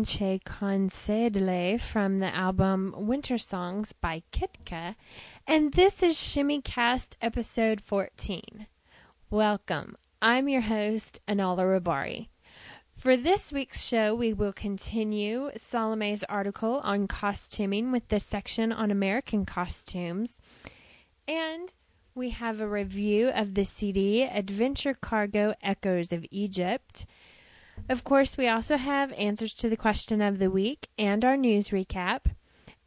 Sarsko 0.00 0.20
Manche 0.20 0.40
Consedle 0.44 1.78
from 1.78 2.20
the 2.20 2.34
album 2.34 2.94
Winter 2.96 3.36
Songs 3.36 3.92
by 3.92 4.22
Kitka, 4.32 4.94
and 5.46 5.74
this 5.74 6.02
is 6.02 6.18
Shimmy 6.18 6.62
Cast 6.62 7.18
episode 7.20 7.82
14. 7.82 8.66
Welcome. 9.28 9.96
I'm 10.22 10.48
your 10.48 10.62
host, 10.62 11.20
Anala 11.28 11.78
Rabari. 11.78 12.28
For 12.96 13.14
this 13.14 13.52
week's 13.52 13.82
show, 13.82 14.14
we 14.14 14.32
will 14.32 14.54
continue 14.54 15.50
Salome's 15.58 16.24
article 16.24 16.80
on 16.82 17.06
costuming 17.06 17.92
with 17.92 18.08
the 18.08 18.20
section 18.20 18.72
on 18.72 18.90
American 18.90 19.44
costumes, 19.44 20.40
and 21.28 21.74
we 22.14 22.30
have 22.30 22.58
a 22.58 22.68
review 22.68 23.28
of 23.28 23.52
the 23.52 23.64
CD 23.64 24.22
Adventure 24.22 24.94
Cargo 24.94 25.54
Echoes 25.62 26.10
of 26.10 26.24
Egypt 26.30 27.04
of 27.90 28.04
course, 28.04 28.38
we 28.38 28.46
also 28.46 28.76
have 28.76 29.12
answers 29.14 29.52
to 29.54 29.68
the 29.68 29.76
question 29.76 30.22
of 30.22 30.38
the 30.38 30.48
week 30.48 30.88
and 30.96 31.24
our 31.24 31.36
news 31.36 31.70
recap. 31.70 32.20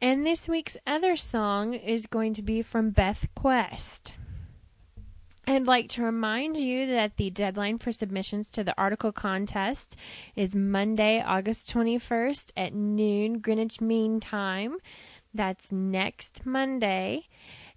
And 0.00 0.26
this 0.26 0.48
week's 0.48 0.78
other 0.86 1.14
song 1.14 1.74
is 1.74 2.06
going 2.06 2.32
to 2.34 2.42
be 2.42 2.62
from 2.62 2.88
Beth 2.88 3.28
Quest. 3.34 4.14
I'd 5.46 5.66
like 5.66 5.90
to 5.90 6.02
remind 6.02 6.56
you 6.56 6.86
that 6.86 7.18
the 7.18 7.28
deadline 7.28 7.76
for 7.76 7.92
submissions 7.92 8.50
to 8.52 8.64
the 8.64 8.74
article 8.78 9.12
contest 9.12 9.94
is 10.36 10.54
Monday, 10.54 11.22
August 11.22 11.70
21st 11.70 12.52
at 12.56 12.72
noon 12.72 13.40
Greenwich 13.40 13.82
Mean 13.82 14.20
Time. 14.20 14.78
That's 15.34 15.70
next 15.70 16.46
Monday. 16.46 17.28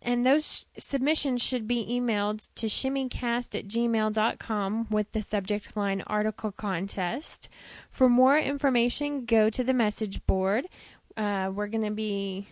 And 0.01 0.25
those 0.25 0.67
submissions 0.77 1.41
should 1.41 1.67
be 1.67 1.85
emailed 1.89 2.49
to 2.55 2.67
shimmycast 2.67 3.57
at 3.57 3.67
gmail.com 3.67 4.87
with 4.89 5.11
the 5.11 5.21
subject 5.21 5.75
line 5.75 6.03
article 6.05 6.51
contest. 6.51 7.49
For 7.89 8.07
more 8.07 8.37
information, 8.37 9.25
go 9.25 9.49
to 9.49 9.63
the 9.63 9.73
message 9.73 10.25
board. 10.27 10.67
Uh, 11.15 11.51
we're 11.53 11.67
going 11.67 11.83
to 11.83 11.91
be 11.91 12.47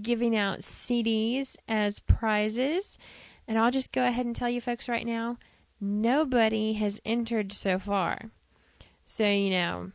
giving 0.00 0.34
out 0.34 0.60
CDs 0.60 1.56
as 1.68 1.98
prizes. 1.98 2.98
And 3.46 3.58
I'll 3.58 3.70
just 3.70 3.92
go 3.92 4.04
ahead 4.04 4.26
and 4.26 4.34
tell 4.34 4.48
you 4.50 4.60
folks 4.60 4.88
right 4.88 5.06
now 5.06 5.38
nobody 5.80 6.74
has 6.74 7.00
entered 7.04 7.52
so 7.52 7.78
far. 7.78 8.30
So, 9.06 9.28
you 9.28 9.50
know, 9.50 9.92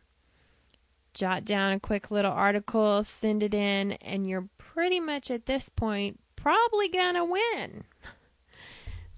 jot 1.12 1.44
down 1.44 1.72
a 1.72 1.80
quick 1.80 2.10
little 2.10 2.32
article, 2.32 3.04
send 3.04 3.42
it 3.42 3.54
in, 3.54 3.92
and 3.92 4.26
you're 4.26 4.48
pretty 4.58 5.00
much 5.00 5.30
at 5.30 5.46
this 5.46 5.68
point 5.68 6.18
probably 6.44 6.88
gonna 6.88 7.24
win. 7.24 7.84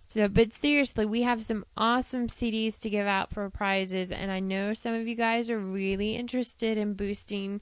So, 0.06 0.28
but 0.28 0.52
seriously, 0.52 1.04
we 1.04 1.22
have 1.22 1.42
some 1.42 1.66
awesome 1.76 2.28
CDs 2.28 2.80
to 2.80 2.88
give 2.88 3.06
out 3.06 3.34
for 3.34 3.50
prizes, 3.50 4.12
and 4.12 4.30
I 4.30 4.38
know 4.38 4.74
some 4.74 4.94
of 4.94 5.08
you 5.08 5.16
guys 5.16 5.50
are 5.50 5.58
really 5.58 6.14
interested 6.14 6.78
in 6.78 6.94
boosting 6.94 7.60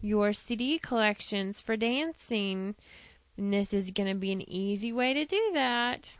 your 0.00 0.32
CD 0.32 0.80
collections 0.80 1.60
for 1.60 1.76
dancing. 1.76 2.74
And 3.36 3.54
this 3.54 3.72
is 3.72 3.92
going 3.92 4.08
to 4.08 4.16
be 4.16 4.32
an 4.32 4.46
easy 4.50 4.92
way 4.92 5.14
to 5.14 5.24
do 5.24 5.50
that. 5.54 6.10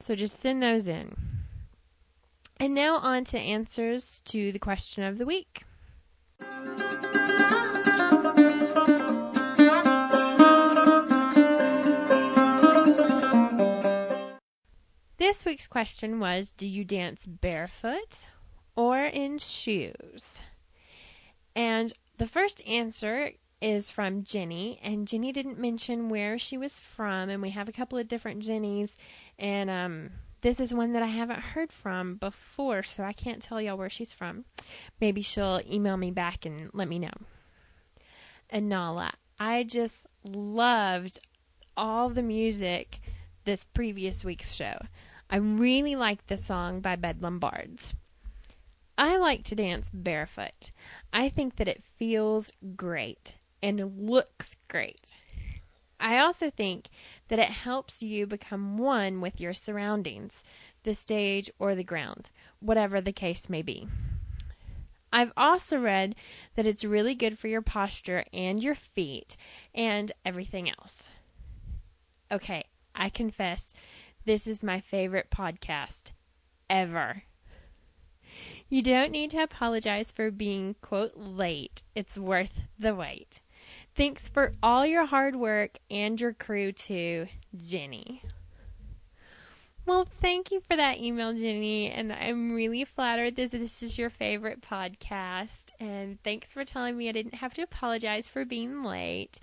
So 0.00 0.14
just 0.14 0.40
send 0.40 0.62
those 0.62 0.86
in. 0.86 1.14
And 2.58 2.74
now 2.74 2.96
on 2.96 3.24
to 3.26 3.38
answers 3.38 4.22
to 4.24 4.52
the 4.52 4.58
question 4.58 5.04
of 5.04 5.18
the 5.18 5.26
week. 5.26 5.64
This 15.28 15.44
week's 15.44 15.66
question 15.66 16.20
was 16.20 16.52
Do 16.52 16.66
you 16.66 16.86
dance 16.86 17.26
barefoot 17.26 18.28
or 18.74 19.04
in 19.04 19.36
shoes? 19.36 20.40
And 21.54 21.92
the 22.16 22.26
first 22.26 22.66
answer 22.66 23.32
is 23.60 23.90
from 23.90 24.24
Jenny, 24.24 24.80
and 24.82 25.06
Jenny 25.06 25.30
didn't 25.30 25.58
mention 25.58 26.08
where 26.08 26.38
she 26.38 26.56
was 26.56 26.80
from, 26.80 27.28
and 27.28 27.42
we 27.42 27.50
have 27.50 27.68
a 27.68 27.72
couple 27.72 27.98
of 27.98 28.08
different 28.08 28.42
Jennies, 28.42 28.96
and 29.38 29.68
um, 29.68 30.10
this 30.40 30.60
is 30.60 30.72
one 30.72 30.94
that 30.94 31.02
I 31.02 31.08
haven't 31.08 31.40
heard 31.40 31.74
from 31.74 32.14
before, 32.14 32.82
so 32.82 33.02
I 33.02 33.12
can't 33.12 33.42
tell 33.42 33.60
y'all 33.60 33.76
where 33.76 33.90
she's 33.90 34.14
from. 34.14 34.46
Maybe 34.98 35.20
she'll 35.20 35.60
email 35.70 35.98
me 35.98 36.10
back 36.10 36.46
and 36.46 36.70
let 36.72 36.88
me 36.88 36.98
know. 36.98 37.12
Anala, 38.50 39.10
I 39.38 39.64
just 39.64 40.06
loved 40.24 41.18
all 41.76 42.08
the 42.08 42.22
music 42.22 43.00
this 43.44 43.64
previous 43.64 44.24
week's 44.24 44.54
show. 44.54 44.78
I 45.30 45.36
really 45.36 45.94
like 45.94 46.26
the 46.26 46.36
song 46.36 46.80
by 46.80 46.96
Bedlam 46.96 47.38
Bards. 47.38 47.94
I 48.96 49.16
like 49.16 49.44
to 49.44 49.54
dance 49.54 49.90
barefoot. 49.92 50.72
I 51.12 51.28
think 51.28 51.56
that 51.56 51.68
it 51.68 51.84
feels 51.96 52.50
great 52.76 53.36
and 53.62 54.08
looks 54.08 54.56
great. 54.68 55.16
I 56.00 56.18
also 56.18 56.48
think 56.48 56.88
that 57.28 57.38
it 57.38 57.50
helps 57.50 58.02
you 58.02 58.26
become 58.26 58.78
one 58.78 59.20
with 59.20 59.40
your 59.40 59.52
surroundings, 59.52 60.42
the 60.84 60.94
stage 60.94 61.50
or 61.58 61.74
the 61.74 61.84
ground, 61.84 62.30
whatever 62.60 63.00
the 63.00 63.12
case 63.12 63.48
may 63.48 63.62
be. 63.62 63.88
I've 65.12 65.32
also 65.36 65.78
read 65.78 66.14
that 66.54 66.66
it's 66.66 66.84
really 66.84 67.14
good 67.14 67.38
for 67.38 67.48
your 67.48 67.62
posture 67.62 68.24
and 68.32 68.62
your 68.62 68.74
feet 68.74 69.36
and 69.74 70.12
everything 70.24 70.70
else. 70.70 71.08
Okay, 72.30 72.64
I 72.94 73.08
confess 73.08 73.72
this 74.28 74.46
is 74.46 74.62
my 74.62 74.78
favorite 74.78 75.30
podcast 75.30 76.10
ever. 76.68 77.22
You 78.68 78.82
don't 78.82 79.10
need 79.10 79.30
to 79.30 79.42
apologize 79.42 80.12
for 80.12 80.30
being, 80.30 80.76
quote, 80.82 81.16
late. 81.16 81.82
It's 81.94 82.18
worth 82.18 82.60
the 82.78 82.94
wait. 82.94 83.40
Thanks 83.96 84.28
for 84.28 84.52
all 84.62 84.84
your 84.84 85.06
hard 85.06 85.34
work 85.34 85.78
and 85.90 86.20
your 86.20 86.34
crew, 86.34 86.72
too, 86.72 87.28
Jenny. 87.56 88.22
Well, 89.86 90.06
thank 90.20 90.50
you 90.50 90.60
for 90.60 90.76
that 90.76 90.98
email, 90.98 91.32
Jenny. 91.32 91.90
And 91.90 92.12
I'm 92.12 92.52
really 92.52 92.84
flattered 92.84 93.36
that 93.36 93.52
this 93.52 93.82
is 93.82 93.96
your 93.96 94.10
favorite 94.10 94.60
podcast. 94.60 95.70
And 95.80 96.22
thanks 96.22 96.52
for 96.52 96.66
telling 96.66 96.98
me 96.98 97.08
I 97.08 97.12
didn't 97.12 97.36
have 97.36 97.54
to 97.54 97.62
apologize 97.62 98.28
for 98.28 98.44
being 98.44 98.84
late 98.84 99.40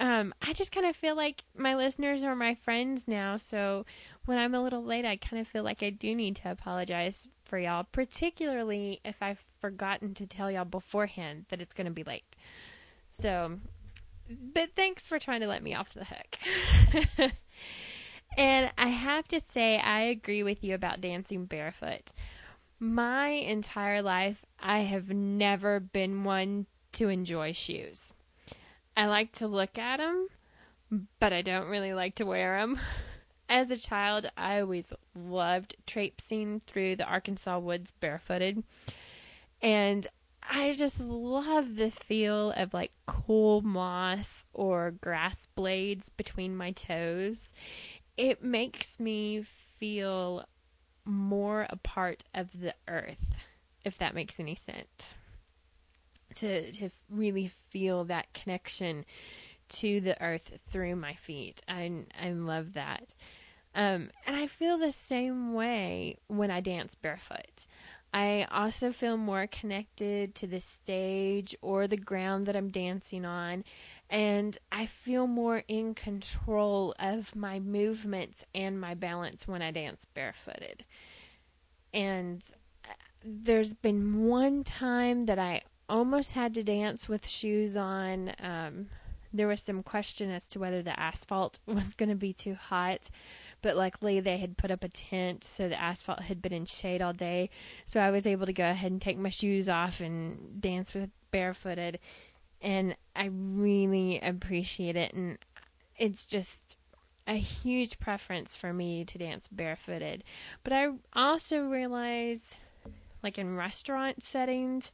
um, 0.00 0.34
I 0.42 0.52
just 0.52 0.72
kind 0.72 0.86
of 0.86 0.96
feel 0.96 1.14
like 1.14 1.44
my 1.56 1.74
listeners 1.76 2.24
are 2.24 2.34
my 2.34 2.54
friends 2.54 3.06
now. 3.06 3.36
So 3.36 3.86
when 4.26 4.38
I'm 4.38 4.54
a 4.54 4.62
little 4.62 4.82
late, 4.82 5.04
I 5.04 5.16
kind 5.16 5.40
of 5.40 5.46
feel 5.46 5.62
like 5.62 5.82
I 5.82 5.90
do 5.90 6.14
need 6.14 6.36
to 6.36 6.50
apologize 6.50 7.28
for 7.44 7.58
y'all, 7.58 7.84
particularly 7.84 9.00
if 9.04 9.16
I've 9.20 9.44
forgotten 9.60 10.14
to 10.14 10.26
tell 10.26 10.50
y'all 10.50 10.64
beforehand 10.64 11.46
that 11.50 11.60
it's 11.60 11.74
going 11.74 11.86
to 11.86 11.92
be 11.92 12.02
late. 12.02 12.24
So, 13.20 13.60
but 14.28 14.70
thanks 14.74 15.06
for 15.06 15.18
trying 15.18 15.40
to 15.40 15.46
let 15.46 15.62
me 15.62 15.74
off 15.74 15.94
the 15.94 16.06
hook. 16.06 17.32
and 18.36 18.72
I 18.76 18.88
have 18.88 19.28
to 19.28 19.40
say, 19.48 19.78
I 19.78 20.00
agree 20.00 20.42
with 20.42 20.64
you 20.64 20.74
about 20.74 21.00
dancing 21.00 21.44
barefoot. 21.44 22.10
My 22.80 23.28
entire 23.28 24.02
life, 24.02 24.44
I 24.58 24.80
have 24.80 25.10
never 25.10 25.78
been 25.78 26.24
one 26.24 26.66
to 26.92 27.08
enjoy 27.08 27.52
shoes. 27.52 28.12
I 28.96 29.06
like 29.06 29.32
to 29.32 29.48
look 29.48 29.78
at 29.78 29.98
them, 29.98 30.28
but 31.18 31.32
I 31.32 31.42
don't 31.42 31.68
really 31.68 31.92
like 31.92 32.14
to 32.16 32.26
wear 32.26 32.58
them. 32.58 32.78
As 33.48 33.70
a 33.70 33.76
child, 33.76 34.30
I 34.36 34.60
always 34.60 34.86
loved 35.14 35.76
traipsing 35.86 36.62
through 36.66 36.96
the 36.96 37.04
Arkansas 37.04 37.58
woods 37.58 37.92
barefooted. 38.00 38.62
And 39.60 40.06
I 40.42 40.72
just 40.72 41.00
love 41.00 41.76
the 41.76 41.90
feel 41.90 42.52
of 42.52 42.72
like 42.72 42.92
cool 43.06 43.62
moss 43.62 44.46
or 44.52 44.92
grass 44.92 45.46
blades 45.54 46.08
between 46.08 46.56
my 46.56 46.70
toes. 46.72 47.48
It 48.16 48.44
makes 48.44 49.00
me 49.00 49.44
feel 49.78 50.44
more 51.04 51.66
a 51.68 51.76
part 51.76 52.24
of 52.34 52.48
the 52.60 52.74
earth, 52.88 53.34
if 53.84 53.98
that 53.98 54.14
makes 54.14 54.38
any 54.38 54.54
sense 54.54 55.16
to 56.36 56.72
to 56.72 56.90
really 57.10 57.50
feel 57.70 58.04
that 58.04 58.32
connection 58.34 59.04
to 59.68 60.00
the 60.00 60.20
earth 60.22 60.52
through 60.70 60.96
my 60.96 61.14
feet. 61.14 61.62
I 61.68 62.04
I 62.20 62.30
love 62.30 62.74
that. 62.74 63.14
Um, 63.74 64.10
and 64.26 64.36
I 64.36 64.46
feel 64.46 64.78
the 64.78 64.92
same 64.92 65.52
way 65.52 66.18
when 66.28 66.50
I 66.50 66.60
dance 66.60 66.94
barefoot. 66.94 67.66
I 68.12 68.46
also 68.52 68.92
feel 68.92 69.16
more 69.16 69.48
connected 69.48 70.36
to 70.36 70.46
the 70.46 70.60
stage 70.60 71.56
or 71.60 71.88
the 71.88 71.96
ground 71.96 72.46
that 72.46 72.54
I'm 72.54 72.68
dancing 72.68 73.24
on, 73.24 73.64
and 74.08 74.56
I 74.70 74.86
feel 74.86 75.26
more 75.26 75.64
in 75.66 75.94
control 75.94 76.94
of 77.00 77.34
my 77.34 77.58
movements 77.58 78.44
and 78.54 78.80
my 78.80 78.94
balance 78.94 79.48
when 79.48 79.62
I 79.62 79.72
dance 79.72 80.06
barefooted. 80.14 80.84
And 81.92 82.40
uh, 82.88 82.92
there's 83.24 83.74
been 83.74 84.26
one 84.26 84.62
time 84.62 85.22
that 85.22 85.40
I 85.40 85.62
almost 85.88 86.32
had 86.32 86.54
to 86.54 86.62
dance 86.62 87.08
with 87.08 87.26
shoes 87.26 87.76
on. 87.76 88.32
Um, 88.40 88.88
there 89.34 89.48
was 89.48 89.60
some 89.60 89.82
question 89.82 90.30
as 90.30 90.46
to 90.48 90.60
whether 90.60 90.80
the 90.80 90.98
asphalt 90.98 91.58
was 91.66 91.94
going 91.94 92.08
to 92.08 92.14
be 92.14 92.32
too 92.32 92.54
hot, 92.54 93.10
but 93.62 93.76
luckily 93.76 94.20
they 94.20 94.38
had 94.38 94.56
put 94.56 94.70
up 94.70 94.84
a 94.84 94.88
tent 94.88 95.42
so 95.42 95.68
the 95.68 95.80
asphalt 95.80 96.20
had 96.20 96.40
been 96.40 96.52
in 96.52 96.64
shade 96.66 97.02
all 97.02 97.12
day. 97.12 97.50
So 97.86 98.00
i 98.00 98.10
was 98.10 98.26
able 98.26 98.46
to 98.46 98.52
go 98.52 98.70
ahead 98.70 98.92
and 98.92 99.02
take 99.02 99.18
my 99.18 99.30
shoes 99.30 99.68
off 99.68 100.00
and 100.00 100.60
dance 100.60 100.94
with 100.94 101.10
barefooted 101.32 101.98
and 102.62 102.94
i 103.16 103.26
really 103.26 104.20
appreciate 104.20 104.96
it. 104.96 105.12
And 105.12 105.38
it's 105.98 106.26
just 106.26 106.76
a 107.26 107.34
huge 107.34 107.98
preference 107.98 108.54
for 108.54 108.72
me 108.72 109.04
to 109.06 109.18
dance 109.18 109.48
barefooted. 109.48 110.22
But 110.62 110.72
i 110.72 110.88
also 111.12 111.62
realize 111.62 112.54
like 113.22 113.38
in 113.38 113.56
restaurant 113.56 114.22
settings 114.22 114.92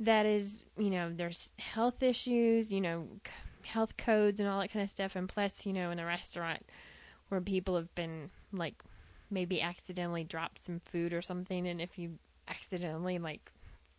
that 0.00 0.26
is 0.26 0.64
you 0.76 0.90
know 0.90 1.12
there's 1.14 1.50
health 1.58 2.02
issues 2.02 2.72
you 2.72 2.80
know 2.80 3.08
health 3.62 3.96
codes 3.96 4.40
and 4.40 4.48
all 4.48 4.60
that 4.60 4.72
kind 4.72 4.82
of 4.82 4.90
stuff. 4.90 5.14
And 5.14 5.28
plus 5.28 5.66
you 5.66 5.72
know 5.72 5.90
in 5.90 5.98
a 5.98 6.06
restaurant 6.06 6.64
where 7.28 7.40
people 7.40 7.76
have 7.76 7.94
been 7.94 8.30
like 8.52 8.82
maybe 9.30 9.60
accidentally 9.60 10.24
dropped 10.24 10.64
some 10.64 10.80
food 10.80 11.12
or 11.12 11.20
something 11.20 11.66
and 11.68 11.80
if 11.80 11.98
you 11.98 12.18
accidentally 12.48 13.18
like 13.18 13.52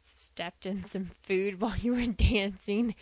stepped 0.08 0.66
in 0.66 0.84
some 0.86 1.12
food 1.22 1.62
while 1.62 1.78
you 1.78 1.94
were 1.94 2.08
dancing 2.08 2.96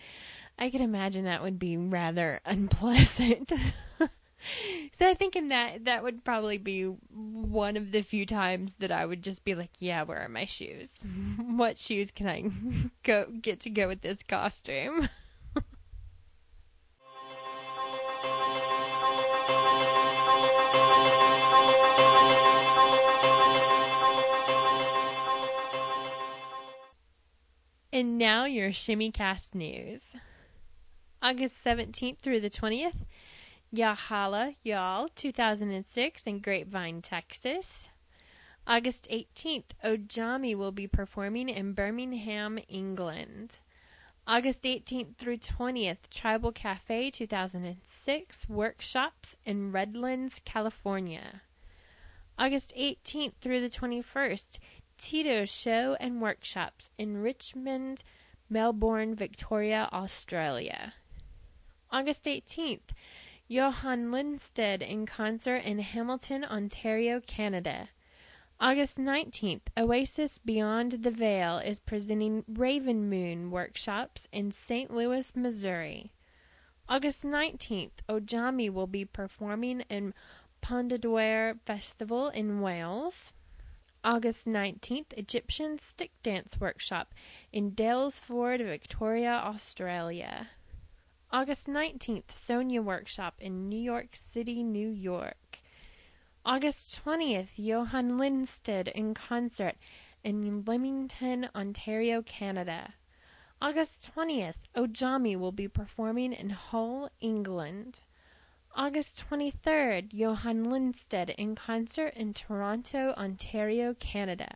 i 0.59 0.69
can 0.69 0.81
imagine 0.81 1.23
that 1.23 1.41
would 1.41 1.57
be 1.57 1.77
rather 1.77 2.41
unpleasant 2.45 3.51
so 4.91 5.07
i 5.07 5.13
think 5.13 5.35
in 5.35 5.49
that 5.49 5.85
that 5.85 6.03
would 6.03 6.23
probably 6.23 6.57
be 6.57 6.83
one 6.83 7.75
of 7.75 7.91
the 7.91 8.01
few 8.01 8.25
times 8.25 8.75
that 8.75 8.91
i 8.91 9.05
would 9.05 9.23
just 9.23 9.43
be 9.43 9.55
like 9.55 9.71
yeah 9.79 10.03
where 10.03 10.19
are 10.19 10.29
my 10.29 10.45
shoes? 10.45 10.89
Mm-hmm. 11.05 11.57
What 11.57 11.77
shoes 11.77 12.11
can 12.11 12.27
i 12.27 12.43
go 13.03 13.27
get 13.41 13.59
to 13.61 13.69
go 13.69 13.87
with 13.87 14.01
this 14.01 14.19
costume? 14.23 15.09
And 27.97 28.19
now 28.19 28.45
your 28.45 28.71
Shimmy 28.71 29.09
Cast 29.09 29.55
news. 29.55 30.01
August 31.19 31.55
17th 31.65 32.19
through 32.19 32.41
the 32.41 32.49
20th, 32.49 33.05
Yahala 33.75 34.55
Y'all 34.63 35.09
2006 35.15 36.23
in 36.23 36.39
Grapevine, 36.39 37.01
Texas. 37.01 37.89
August 38.65 39.09
18th, 39.11 39.71
Ojami 39.83 40.55
will 40.55 40.71
be 40.71 40.87
performing 40.87 41.49
in 41.49 41.73
Birmingham, 41.73 42.59
England. 42.69 43.59
August 44.25 44.63
18th 44.63 45.17
through 45.17 45.37
20th, 45.37 46.09
Tribal 46.09 46.53
Cafe 46.53 47.11
2006 47.11 48.49
workshops 48.49 49.35
in 49.45 49.73
Redlands, 49.73 50.41
California. 50.45 51.41
August 52.39 52.73
18th 52.77 53.33
through 53.41 53.59
the 53.59 53.69
21st, 53.69 54.59
Tito's 54.97 55.49
Show 55.49 55.97
and 55.99 56.21
Workshops 56.21 56.89
in 56.97 57.17
Richmond, 57.17 58.03
Melbourne, 58.49 59.13
Victoria, 59.13 59.89
Australia. 59.91 60.93
August 61.91 62.23
18th, 62.23 62.91
Johan 63.49 64.11
Lindstedt 64.11 64.81
in 64.81 65.05
concert 65.05 65.63
in 65.63 65.79
Hamilton, 65.79 66.43
Ontario, 66.43 67.21
Canada. 67.21 67.87
August 68.59 68.97
19th, 68.97 69.61
Oasis 69.77 70.37
Beyond 70.37 71.03
the 71.03 71.11
Veil 71.11 71.57
is 71.59 71.79
presenting 71.79 72.43
Raven 72.45 73.09
Moon 73.09 73.49
workshops 73.49 74.27
in 74.33 74.51
St. 74.51 74.93
Louis, 74.93 75.33
Missouri. 75.33 76.11
August 76.89 77.23
19th, 77.23 78.01
Ojami 78.09 78.69
will 78.69 78.87
be 78.87 79.05
performing 79.05 79.79
in 79.89 80.13
Pontardawe 80.61 81.57
Festival 81.65 82.27
in 82.27 82.59
Wales. 82.59 83.31
August 84.03 84.45
19th, 84.45 85.13
Egyptian 85.15 85.79
Stick 85.79 86.11
Dance 86.21 86.59
Workshop 86.59 87.13
in 87.53 87.71
Daylesford, 87.71 88.65
Victoria, 88.65 89.41
Australia. 89.41 90.49
August 91.29 91.67
19th, 91.67 92.31
Sonia 92.31 92.81
Workshop 92.81 93.35
in 93.39 93.67
New 93.67 93.79
York 93.79 94.15
City, 94.15 94.63
New 94.63 94.87
York. 94.87 95.59
August 96.45 97.01
20th, 97.03 97.49
Johan 97.57 98.11
Lindstedt 98.11 98.87
in 98.93 99.13
concert 99.13 99.75
in 100.23 100.63
Leamington, 100.63 101.49
Ontario, 101.53 102.21
Canada. 102.21 102.93
August 103.61 104.09
20th, 104.15 104.55
Ojami 104.73 105.37
will 105.37 105.51
be 105.51 105.67
performing 105.67 106.31
in 106.31 106.51
Hull, 106.51 107.09
England. 107.19 107.99
August 108.73 109.25
23rd, 109.29 110.13
Johan 110.13 110.65
Lindstedt 110.65 111.35
in 111.35 111.55
concert 111.55 112.13
in 112.13 112.33
Toronto, 112.33 113.13
Ontario, 113.17 113.93
Canada. 113.95 114.55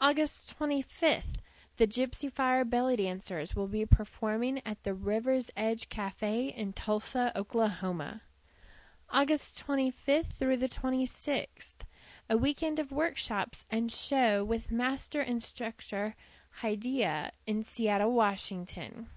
August 0.00 0.58
25th, 0.58 1.36
the 1.76 1.86
Gypsy 1.86 2.30
Fire 2.30 2.64
Belly 2.64 2.96
Dancers 2.96 3.56
will 3.56 3.66
be 3.66 3.86
performing 3.86 4.60
at 4.66 4.82
the 4.82 4.94
River's 4.94 5.50
Edge 5.56 5.88
Cafe 5.88 6.48
in 6.56 6.72
Tulsa, 6.72 7.32
Oklahoma. 7.34 8.22
August 9.10 9.64
25th 9.66 10.32
through 10.32 10.56
the 10.56 10.68
26th, 10.68 11.74
a 12.28 12.36
weekend 12.36 12.78
of 12.78 12.92
workshops 12.92 13.64
and 13.70 13.90
show 13.90 14.44
with 14.44 14.70
master 14.70 15.20
instructor 15.20 16.14
Hydea 16.60 17.30
in 17.46 17.64
Seattle, 17.64 18.12
Washington. 18.12 19.08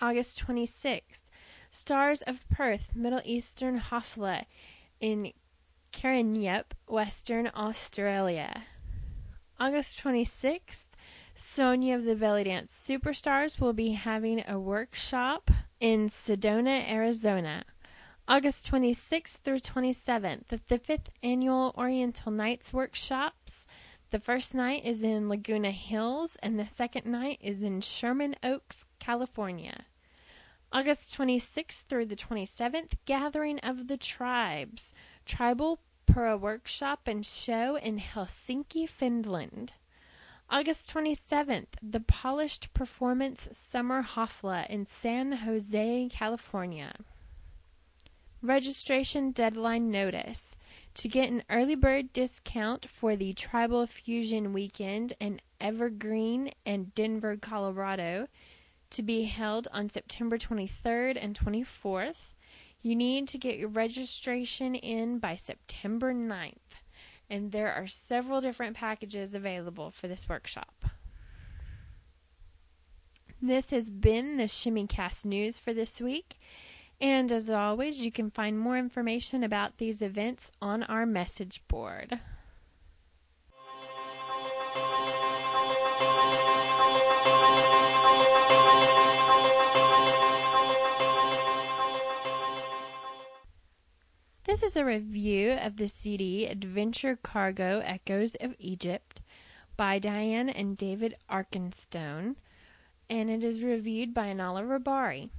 August 0.00 0.44
26th, 0.46 1.22
Stars 1.70 2.22
of 2.22 2.46
Perth 2.50 2.90
Middle 2.94 3.22
Eastern 3.24 3.80
Hafla 3.80 4.44
in 5.00 5.32
Karrinyup, 5.92 6.72
Western 6.86 7.50
Australia. 7.54 8.64
August 9.60 10.02
26th, 10.02 10.91
Sonia 11.42 11.96
of 11.96 12.04
the 12.04 12.14
Belly 12.14 12.44
Dance 12.44 12.72
Superstars 12.72 13.60
will 13.60 13.72
be 13.72 13.90
having 13.90 14.44
a 14.46 14.60
workshop 14.60 15.50
in 15.80 16.08
Sedona, 16.08 16.88
Arizona. 16.88 17.64
August 18.28 18.70
26th 18.70 19.38
through 19.38 19.58
27th, 19.58 20.46
the 20.46 20.78
fifth 20.78 21.10
annual 21.20 21.74
Oriental 21.76 22.30
Nights 22.30 22.72
workshops. 22.72 23.66
The 24.10 24.20
first 24.20 24.54
night 24.54 24.84
is 24.84 25.02
in 25.02 25.28
Laguna 25.28 25.72
Hills, 25.72 26.36
and 26.42 26.58
the 26.58 26.68
second 26.68 27.06
night 27.06 27.38
is 27.42 27.60
in 27.60 27.80
Sherman 27.80 28.36
Oaks, 28.44 28.86
California. 29.00 29.86
August 30.72 31.14
26th 31.18 31.86
through 31.86 32.06
the 32.06 32.16
27th, 32.16 32.92
Gathering 33.04 33.58
of 33.58 33.88
the 33.88 33.96
Tribes, 33.96 34.94
Tribal 35.26 35.80
Pura 36.06 36.36
Workshop 36.36 37.00
and 37.06 37.26
Show 37.26 37.76
in 37.76 37.98
Helsinki, 37.98 38.88
Finland. 38.88 39.72
August 40.52 40.92
27th, 40.92 41.68
The 41.82 42.00
Polished 42.00 42.74
Performance 42.74 43.48
Summer 43.52 44.02
Hafla 44.02 44.68
in 44.68 44.86
San 44.86 45.32
Jose, 45.32 46.10
California. 46.12 46.92
Registration 48.42 49.30
deadline 49.30 49.90
notice. 49.90 50.54
To 50.96 51.08
get 51.08 51.30
an 51.30 51.42
early 51.48 51.74
bird 51.74 52.12
discount 52.12 52.84
for 52.84 53.16
the 53.16 53.32
Tribal 53.32 53.86
Fusion 53.86 54.52
Weekend 54.52 55.14
in 55.18 55.40
Evergreen 55.58 56.50
and 56.66 56.94
Denver, 56.94 57.38
Colorado, 57.38 58.28
to 58.90 59.02
be 59.02 59.22
held 59.22 59.68
on 59.72 59.88
September 59.88 60.36
23rd 60.36 61.16
and 61.18 61.34
24th. 61.34 62.34
You 62.82 62.94
need 62.94 63.26
to 63.28 63.38
get 63.38 63.56
your 63.56 63.70
registration 63.70 64.74
in 64.74 65.18
by 65.18 65.34
September 65.36 66.12
9th, 66.12 66.81
and 67.32 67.50
there 67.50 67.72
are 67.72 67.86
several 67.86 68.42
different 68.42 68.76
packages 68.76 69.34
available 69.34 69.90
for 69.90 70.06
this 70.06 70.28
workshop. 70.28 70.84
This 73.40 73.70
has 73.70 73.88
been 73.88 74.36
the 74.36 74.46
Shimmy 74.46 74.86
Cast 74.86 75.24
News 75.24 75.58
for 75.58 75.72
this 75.72 75.98
week. 75.98 76.38
And 77.00 77.32
as 77.32 77.48
always, 77.48 78.02
you 78.02 78.12
can 78.12 78.30
find 78.30 78.58
more 78.58 78.76
information 78.76 79.42
about 79.42 79.78
these 79.78 80.02
events 80.02 80.52
on 80.60 80.82
our 80.84 81.06
message 81.06 81.62
board. 81.68 82.20
This 94.52 94.62
is 94.62 94.76
a 94.76 94.84
review 94.84 95.52
of 95.52 95.78
the 95.78 95.88
CD 95.88 96.44
Adventure 96.44 97.16
Cargo 97.16 97.80
Echoes 97.86 98.34
of 98.34 98.54
Egypt 98.58 99.22
by 99.78 99.98
Diane 99.98 100.50
and 100.50 100.76
David 100.76 101.16
Arkenstone, 101.30 102.36
and 103.08 103.30
it 103.30 103.42
is 103.42 103.62
reviewed 103.62 104.12
by 104.12 104.26
Anala 104.26 104.62
Rabari. 104.62 105.30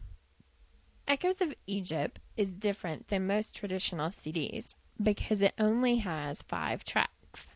Echoes 1.08 1.42
of 1.42 1.54
Egypt 1.68 2.22
is 2.38 2.54
different 2.54 3.10
than 3.10 3.28
most 3.28 3.56
traditional 3.56 4.10
CDs 4.10 4.74
because 5.00 5.44
it 5.44 5.54
only 5.60 5.98
has 5.98 6.42
five 6.42 6.84
tracks. 6.84 7.54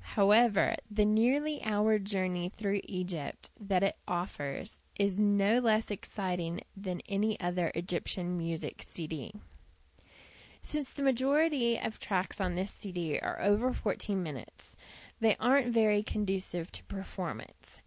However, 0.00 0.74
the 0.90 1.04
nearly 1.04 1.62
hour 1.62 2.00
journey 2.00 2.48
through 2.48 2.80
Egypt 2.82 3.52
that 3.60 3.84
it 3.84 3.96
offers 4.08 4.80
is 4.98 5.16
no 5.16 5.60
less 5.60 5.92
exciting 5.92 6.62
than 6.76 7.02
any 7.08 7.38
other 7.38 7.70
Egyptian 7.76 8.36
music 8.36 8.84
CD. 8.90 9.32
Since 10.60 10.90
the 10.90 11.02
majority 11.02 11.78
of 11.78 11.98
tracks 11.98 12.40
on 12.40 12.54
this 12.54 12.72
CD 12.72 13.18
are 13.18 13.40
over 13.40 13.72
14 13.72 14.22
minutes, 14.22 14.76
they 15.20 15.36
aren't 15.40 15.72
very 15.72 16.02
conducive 16.02 16.70
to 16.72 16.84
performance. 16.84 17.80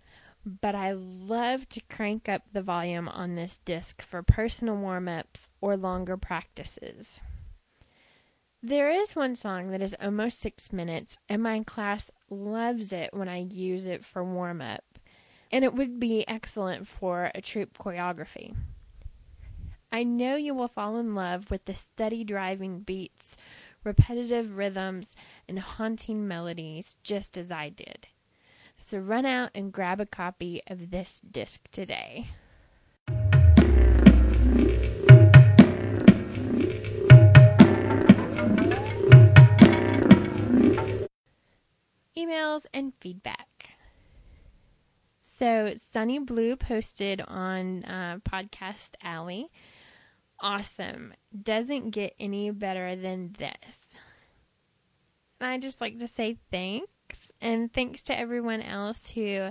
But 0.46 0.74
I 0.74 0.92
love 0.94 1.70
to 1.70 1.82
crank 1.90 2.28
up 2.28 2.44
the 2.51 2.63
volume 2.63 3.08
on 3.08 3.36
this 3.36 3.60
disc 3.63 4.01
for 4.01 4.24
personal 4.24 4.75
warm 4.75 5.08
ups 5.08 5.50
or 5.62 5.78
longer 5.78 6.18
practices. 6.18 7.20
There 8.63 8.92
is 8.92 9.16
one 9.16 9.36
song 9.36 9.72
that 9.72 9.82
is 9.82 9.96
almost 10.01 10.40
six 10.40 10.72
minutes, 10.72 11.18
and 11.28 11.42
my 11.42 11.63
class 11.63 12.12
loves 12.30 12.92
it 12.92 13.12
when 13.12 13.28
I 13.28 13.38
use 13.38 13.86
it 13.86 14.06
for 14.06 14.24
warm 14.24 14.62
up, 14.62 14.84
and 15.51 15.63
it 15.63 15.74
would 15.74 16.00
be 16.00 16.28
excellent 16.28 16.88
for 16.88 17.32
a 17.34 17.42
troupe 17.42 17.78
choreography. 17.78 18.56
I 19.93 20.03
know 20.03 20.38
you 20.38 20.53
will 20.53 20.69
fall 20.69 20.95
in 20.98 21.15
love 21.15 21.51
with 21.51 21.65
the 21.65 21.74
steady 21.74 22.24
driving 22.24 22.79
beats, 22.79 23.36
repetitive 23.83 24.55
rhythms, 24.55 25.17
and 25.50 25.60
haunting 25.60 26.25
melodies 26.25 26.95
just 27.03 27.38
as 27.38 27.51
I 27.51 27.67
did. 27.67 28.07
So 28.77 29.00
run 29.00 29.25
out 29.25 29.50
and 29.53 29.74
grab 29.74 30.00
a 30.00 30.05
copy 30.05 30.62
of 30.65 30.91
this 30.91 31.19
disc 31.19 31.67
today. 31.74 32.27
Emails 42.17 42.62
and 42.74 42.93
feedback. 43.01 43.48
So 45.19 45.74
Sunny 45.91 46.19
Blue 46.19 46.55
posted 46.55 47.19
on 47.27 47.83
uh, 47.83 48.19
Podcast 48.24 48.91
Alley 49.03 49.50
awesome. 50.41 51.13
Doesn't 51.41 51.91
get 51.91 52.15
any 52.19 52.51
better 52.51 52.95
than 52.95 53.36
this. 53.38 53.79
And 55.39 55.50
I 55.50 55.57
just 55.57 55.79
like 55.79 56.00
to 56.00 56.07
say 56.07 56.38
thanks. 56.51 57.31
And 57.39 57.71
thanks 57.71 58.03
to 58.03 58.17
everyone 58.17 58.62
else 58.62 59.12
who 59.12 59.50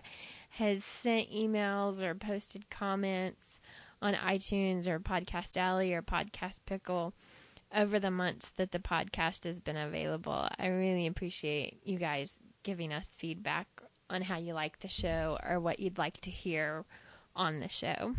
has 0.51 0.85
sent 0.85 1.31
emails 1.31 2.01
or 2.01 2.15
posted 2.15 2.71
comments 2.71 3.61
on 4.03 4.15
iTunes 4.15 4.87
or 4.87 4.99
Podcast 5.01 5.57
Alley 5.57 5.93
or 5.93 6.03
Podcast 6.03 6.61
Pickle 6.67 7.15
over 7.75 8.01
the 8.01 8.11
months 8.11 8.51
that 8.53 8.73
the 8.73 8.79
podcast 8.79 9.45
has 9.45 9.61
been 9.61 9.77
available. 9.77 10.49
I 10.59 10.67
really 10.67 11.07
appreciate 11.07 11.81
you 11.85 11.99
guys 11.99 12.35
giving 12.63 12.93
us 12.93 13.11
feedback 13.19 13.83
on 14.09 14.23
how 14.23 14.39
you 14.39 14.55
like 14.55 14.81
the 14.81 14.89
show 14.89 15.39
or 15.49 15.61
what 15.61 15.79
you'd 15.79 15.99
like 15.99 16.21
to 16.23 16.31
hear 16.31 16.85
on 17.37 17.59
the 17.59 17.69
show. 17.69 18.15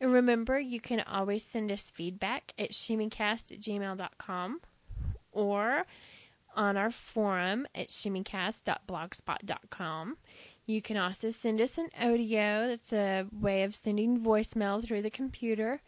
And 0.00 0.12
remember, 0.12 0.58
you 0.58 0.80
can 0.80 1.00
always 1.00 1.44
send 1.44 1.70
us 1.72 1.90
feedback 1.90 2.52
at 2.58 2.72
shimmycast 2.72 3.52
at 3.52 3.60
gmail.com 3.60 4.60
or 5.32 5.86
on 6.56 6.76
our 6.76 6.90
forum 6.90 7.66
at 7.74 7.88
shimmycast.blogspot.com. 7.88 10.16
You 10.66 10.80
can 10.80 10.96
also 10.96 11.30
send 11.30 11.60
us 11.60 11.76
an 11.78 11.90
Odeo. 12.00 12.68
That's 12.68 12.92
a 12.92 13.26
way 13.32 13.64
of 13.64 13.74
sending 13.76 14.20
voicemail 14.20 14.82
through 14.82 15.02
the 15.02 15.10
computer. 15.10 15.82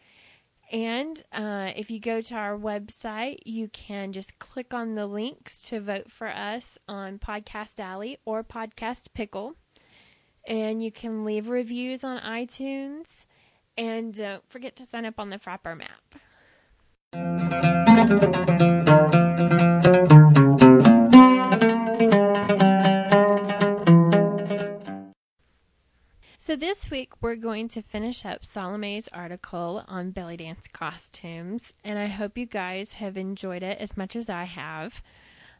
And 0.71 1.21
uh, 1.31 1.71
if 1.75 1.89
you 1.89 1.99
go 1.99 2.21
to 2.21 2.35
our 2.35 2.55
website, 2.57 3.39
you 3.45 3.69
can 3.69 4.11
just 4.11 4.37
click 4.37 4.73
on 4.73 4.95
the 4.95 5.07
links 5.07 5.59
to 5.69 5.79
vote 5.79 6.11
for 6.11 6.27
us 6.27 6.77
on 6.87 7.19
Podcast 7.19 7.79
Alley 7.79 8.17
or 8.25 8.43
Podcast 8.43 9.13
Pickle. 9.13 9.55
And 10.47 10.83
you 10.83 10.91
can 10.91 11.25
leave 11.25 11.49
reviews 11.49 12.03
on 12.03 12.21
iTunes. 12.21 13.25
And 13.77 14.13
don't 14.13 14.49
forget 14.49 14.75
to 14.77 14.85
sign 14.85 15.05
up 15.05 15.19
on 15.19 15.29
the 15.29 15.37
Frapper 15.37 15.77
map. 15.77 16.15
So, 26.39 26.55
this 26.55 26.89
week 26.89 27.11
we're 27.21 27.35
going 27.35 27.67
to 27.69 27.81
finish 27.81 28.25
up 28.25 28.45
Salome's 28.45 29.09
article 29.09 29.83
on 29.87 30.11
belly 30.11 30.37
dance 30.37 30.67
costumes, 30.71 31.73
and 31.83 31.99
I 31.99 32.07
hope 32.07 32.37
you 32.37 32.45
guys 32.45 32.93
have 32.93 33.17
enjoyed 33.17 33.63
it 33.63 33.79
as 33.79 33.97
much 33.97 34.15
as 34.15 34.29
I 34.29 34.45
have. 34.45 35.01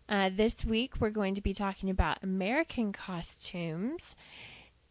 Uh, 0.07 0.29
this 0.33 0.63
week 0.63 1.01
we're 1.01 1.09
going 1.09 1.35
to 1.35 1.41
be 1.41 1.53
talking 1.53 1.89
about 1.89 2.23
American 2.23 2.93
costumes, 2.93 4.15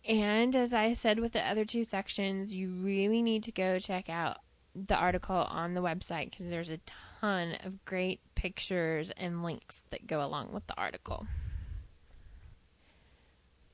and 0.06 0.54
as 0.54 0.72
I 0.72 0.92
said 0.92 1.18
with 1.18 1.32
the 1.32 1.46
other 1.46 1.64
two 1.64 1.84
sections, 1.84 2.54
you 2.54 2.70
really 2.70 3.22
need 3.22 3.42
to 3.44 3.52
go 3.52 3.78
check 3.78 4.08
out 4.08 4.38
the 4.74 4.94
article 4.94 5.36
on 5.36 5.74
the 5.74 5.80
website 5.80 6.30
because 6.30 6.48
there's 6.48 6.70
a 6.70 6.80
ton 7.20 7.56
of 7.64 7.84
great 7.84 8.20
pictures 8.34 9.10
and 9.16 9.42
links 9.42 9.82
that 9.90 10.06
go 10.06 10.24
along 10.24 10.52
with 10.52 10.66
the 10.66 10.76
article. 10.76 11.26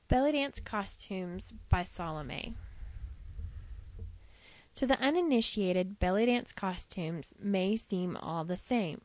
Belly 0.07 0.31
Dance 0.31 0.59
Costumes 0.59 1.53
by 1.69 1.83
Salome. 1.83 2.55
To 4.75 4.87
the 4.87 4.99
uninitiated, 4.99 5.99
belly 5.99 6.25
dance 6.25 6.51
costumes 6.51 7.35
may 7.39 7.75
seem 7.75 8.17
all 8.17 8.43
the 8.43 8.57
same, 8.57 9.01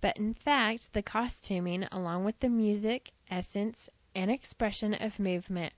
but 0.00 0.16
in 0.16 0.34
fact, 0.34 0.92
the 0.92 1.02
costuming, 1.02 1.86
along 1.92 2.24
with 2.24 2.40
the 2.40 2.48
music, 2.48 3.12
essence, 3.30 3.88
and 4.14 4.30
expression 4.30 4.92
of 4.92 5.20
movement, 5.20 5.72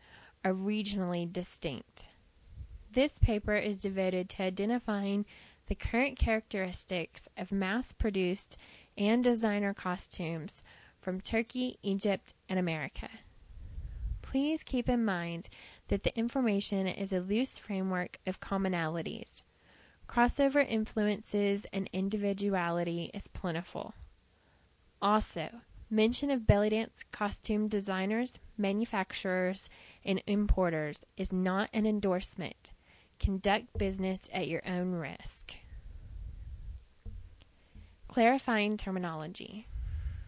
are 0.47 0.55
regionally 0.55 1.31
distinct. 1.31 2.07
This 2.93 3.19
paper 3.19 3.57
is 3.57 3.81
devoted 3.81 4.29
to 4.31 4.45
identifying 4.45 5.27
the 5.67 5.75
current 5.75 6.17
characteristics 6.21 7.27
of 7.37 7.51
mass 7.51 7.91
produced 7.91 8.57
and 8.97 9.25
designer 9.25 9.75
costumes 9.75 10.63
from 11.01 11.21
Turkey, 11.21 11.81
Egypt, 11.83 12.35
and 12.49 12.61
America. 12.61 13.09
Please 14.23 14.63
keep 14.63 14.89
in 14.89 15.05
mind 15.05 15.49
that 15.89 16.05
the 16.05 16.17
information 16.17 16.87
is 16.87 17.13
a 17.13 17.19
loose 17.19 17.59
framework 17.59 18.21
of 18.25 18.41
commonalities. 18.41 19.43
Crossover 20.09 20.65
influences 20.65 21.67
and 21.73 21.91
individuality 21.93 23.11
is 23.13 23.27
plentiful. 23.27 23.95
Also, 25.03 25.49
mention 25.91 26.31
of 26.31 26.47
belly 26.47 26.71
dance 26.71 27.05
costume 27.13 27.69
designers, 27.69 28.39
manufacturers, 28.57 29.69
and 30.05 30.23
importers 30.27 31.03
is 31.17 31.33
not 31.33 31.69
an 31.73 31.87
endorsement. 31.87 32.73
Conduct 33.19 33.67
business 33.79 34.29
at 34.33 34.49
your 34.49 34.63
own 34.67 34.93
risk. 34.93 35.55
Clarifying 38.09 38.77
terminology. 38.77 39.67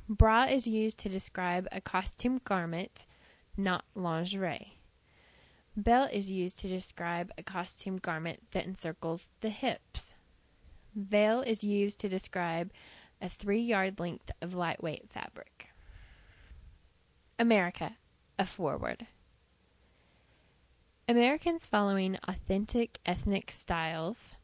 Bra 0.08 0.44
is 0.44 0.66
used 0.66 0.98
to 1.00 1.08
describe 1.08 1.68
a 1.70 1.80
costume 1.80 2.40
garment, 2.44 3.06
not 3.56 3.84
lingerie. 3.94 4.78
Belt 5.76 6.10
is 6.12 6.30
used 6.30 6.58
to 6.60 6.68
describe 6.68 7.30
a 7.38 7.42
costume 7.42 7.98
garment 7.98 8.40
that 8.52 8.66
encircles 8.66 9.28
the 9.42 9.50
hips. 9.50 10.14
Veil 10.94 11.40
is 11.40 11.62
used 11.62 12.00
to 12.00 12.08
describe 12.08 12.72
a 13.20 13.28
three 13.28 13.60
yard 13.60 13.98
length 13.98 14.30
of 14.40 14.54
lightweight 14.54 15.10
fabric. 15.10 15.68
America, 17.38 17.96
a 18.38 18.46
foreword. 18.46 19.06
Americans 21.08 21.66
following 21.66 22.18
authentic 22.28 22.98
ethnic 23.06 23.50
styles, 23.50 24.36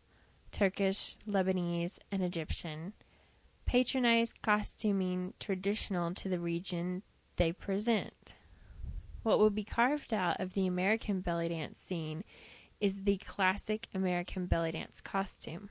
Turkish, 0.50 1.16
Lebanese, 1.28 1.98
and 2.10 2.22
Egyptian, 2.22 2.94
patronize 3.66 4.32
costuming 4.42 5.34
traditional 5.38 6.14
to 6.14 6.28
the 6.28 6.38
region 6.38 7.02
they 7.36 7.52
present. 7.52 8.32
What 9.22 9.38
will 9.38 9.50
be 9.50 9.64
carved 9.64 10.14
out 10.14 10.40
of 10.40 10.54
the 10.54 10.66
American 10.66 11.20
belly 11.20 11.48
dance 11.48 11.78
scene 11.78 12.24
is 12.80 13.04
the 13.04 13.16
classic 13.18 13.88
American 13.94 14.46
belly 14.46 14.72
dance 14.72 15.00
costume. 15.00 15.70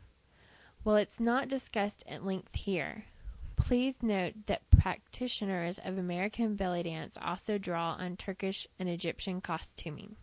While 0.84 0.98
it's 0.98 1.20
not 1.20 1.48
discussed 1.48 2.04
at 2.10 2.26
length 2.26 2.56
here, 2.56 3.06
please 3.56 3.96
note 4.02 4.34
that 4.48 4.70
practitioners 4.70 5.80
of 5.80 5.98
American 5.98 6.56
belly 6.56 6.84
dance 6.84 7.18
also 7.22 7.58
draw 7.58 7.94
on 7.94 8.18
Turkish 8.18 8.68
and 8.78 8.90
Egyptian 8.90 9.40
costuming. 9.40 10.18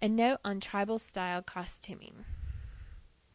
A 0.00 0.08
note 0.08 0.38
on 0.46 0.60
tribal 0.60 0.98
style 0.98 1.42
costuming. 1.42 2.24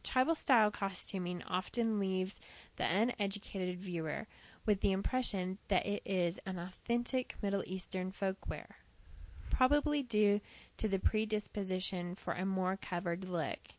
Tribal 0.02 0.34
style 0.34 0.72
costuming 0.72 1.44
often 1.44 2.00
leaves 2.00 2.40
the 2.76 2.84
uneducated 2.84 3.78
viewer 3.78 4.26
with 4.64 4.80
the 4.80 4.90
impression 4.90 5.58
that 5.68 5.86
it 5.86 6.02
is 6.04 6.40
an 6.44 6.58
authentic 6.58 7.36
Middle 7.40 7.62
Eastern 7.66 8.10
folkwear, 8.10 8.66
probably 9.48 10.02
due 10.02 10.40
to 10.76 10.88
the 10.88 10.98
predisposition 10.98 12.16
for 12.16 12.34
a 12.34 12.44
more 12.44 12.76
covered 12.76 13.28
look 13.28 13.75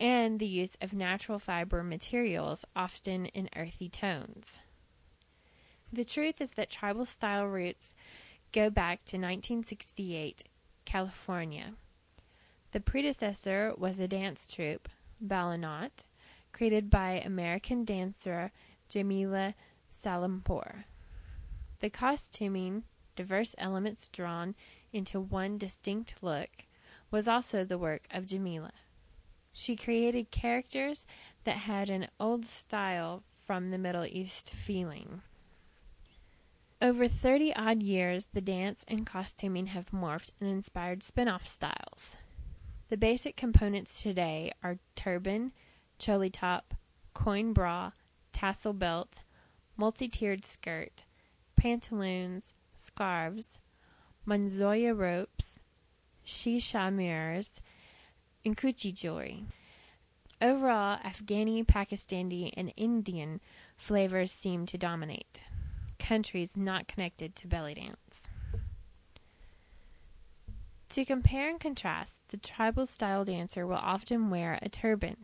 and 0.00 0.38
the 0.38 0.46
use 0.46 0.72
of 0.80 0.92
natural 0.92 1.38
fiber 1.38 1.82
materials, 1.82 2.64
often 2.76 3.26
in 3.26 3.48
earthy 3.56 3.88
tones. 3.88 4.58
The 5.92 6.04
truth 6.04 6.40
is 6.40 6.52
that 6.52 6.70
tribal 6.70 7.06
style 7.06 7.46
roots 7.46 7.94
go 8.52 8.70
back 8.70 9.04
to 9.06 9.16
1968, 9.16 10.44
California 10.84 11.74
the 12.72 12.80
predecessor 12.80 13.72
was 13.78 13.98
a 13.98 14.06
dance 14.06 14.46
troupe, 14.46 14.88
Bal 15.20 15.52
Anat, 15.52 16.04
created 16.52 16.90
by 16.90 17.12
American 17.12 17.84
dancer 17.84 18.52
Jamila 18.90 19.54
Salimpour. 19.88 20.84
The 21.80 21.88
costuming, 21.88 22.84
diverse 23.16 23.54
elements 23.56 24.08
drawn 24.08 24.54
into 24.92 25.18
one 25.18 25.56
distinct 25.56 26.16
look, 26.20 26.66
was 27.10 27.26
also 27.26 27.64
the 27.64 27.78
work 27.78 28.06
of 28.10 28.26
Jamila. 28.26 28.72
She 29.60 29.74
created 29.74 30.30
characters 30.30 31.04
that 31.42 31.56
had 31.56 31.90
an 31.90 32.06
old 32.20 32.46
style 32.46 33.24
from 33.44 33.70
the 33.72 33.76
Middle 33.76 34.06
East 34.06 34.50
feeling. 34.50 35.22
Over 36.80 37.08
30 37.08 37.56
odd 37.56 37.82
years, 37.82 38.28
the 38.32 38.40
dance 38.40 38.84
and 38.86 39.04
costuming 39.04 39.66
have 39.66 39.90
morphed 39.90 40.30
and 40.40 40.48
inspired 40.48 41.02
spin 41.02 41.26
off 41.26 41.48
styles. 41.48 42.14
The 42.88 42.96
basic 42.96 43.36
components 43.36 44.00
today 44.00 44.52
are 44.62 44.78
turban, 44.94 45.50
choli 45.98 46.30
top, 46.32 46.74
coin 47.12 47.52
bra, 47.52 47.90
tassel 48.32 48.72
belt, 48.72 49.22
multi 49.76 50.06
tiered 50.06 50.44
skirt, 50.44 51.02
pantaloons, 51.56 52.54
scarves, 52.78 53.58
manzoya 54.24 54.96
ropes, 54.96 55.58
shisha 56.24 56.94
mirrors, 56.94 57.60
and 58.44 58.56
Kuchi 58.56 58.92
jewelry. 58.92 59.44
Overall, 60.40 60.98
Afghani, 60.98 61.66
Pakistani, 61.66 62.52
and 62.56 62.72
Indian 62.76 63.40
flavors 63.76 64.30
seem 64.30 64.66
to 64.66 64.78
dominate. 64.78 65.44
Countries 65.98 66.56
not 66.56 66.86
connected 66.86 67.34
to 67.36 67.48
belly 67.48 67.74
dance. 67.74 68.28
To 70.90 71.04
compare 71.04 71.50
and 71.50 71.60
contrast, 71.60 72.20
the 72.28 72.36
tribal 72.36 72.86
style 72.86 73.24
dancer 73.24 73.66
will 73.66 73.76
often 73.76 74.30
wear 74.30 74.58
a 74.62 74.68
turban. 74.68 75.16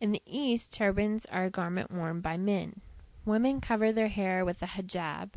In 0.00 0.12
the 0.12 0.22
East, 0.26 0.72
turbans 0.72 1.24
are 1.26 1.44
a 1.44 1.50
garment 1.50 1.90
worn 1.90 2.20
by 2.20 2.36
men. 2.36 2.80
Women 3.24 3.60
cover 3.60 3.92
their 3.92 4.08
hair 4.08 4.44
with 4.44 4.60
a 4.60 4.66
hijab, 4.66 5.30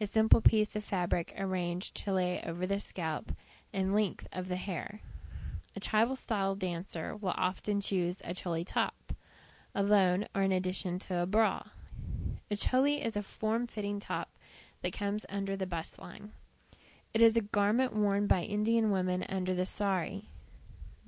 a 0.00 0.06
simple 0.06 0.40
piece 0.40 0.76
of 0.76 0.84
fabric 0.84 1.34
arranged 1.38 1.94
to 1.96 2.12
lay 2.12 2.42
over 2.42 2.66
the 2.66 2.78
scalp 2.78 3.32
and 3.72 3.94
length 3.94 4.28
of 4.32 4.48
the 4.48 4.56
hair. 4.56 5.00
A 5.76 5.80
tribal 5.80 6.16
style 6.16 6.54
dancer 6.54 7.16
will 7.16 7.34
often 7.36 7.80
choose 7.80 8.16
a 8.24 8.34
choli 8.34 8.66
top, 8.66 9.12
alone 9.74 10.26
or 10.34 10.42
in 10.42 10.52
addition 10.52 10.98
to 11.00 11.18
a 11.18 11.26
bra. 11.26 11.62
A 12.50 12.56
choli 12.56 13.04
is 13.04 13.16
a 13.16 13.22
form 13.22 13.66
fitting 13.66 14.00
top 14.00 14.30
that 14.82 14.92
comes 14.92 15.24
under 15.28 15.56
the 15.56 15.66
bust 15.66 15.98
line. 15.98 16.32
It 17.14 17.22
is 17.22 17.36
a 17.36 17.40
garment 17.40 17.92
worn 17.92 18.26
by 18.26 18.42
Indian 18.42 18.90
women 18.90 19.24
under 19.28 19.54
the 19.54 19.66
sari. 19.66 20.28